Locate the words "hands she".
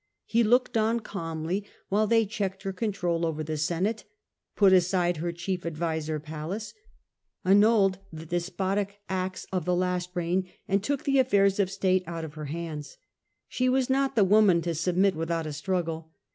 12.45-13.69